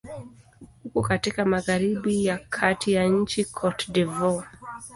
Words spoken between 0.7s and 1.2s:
Uko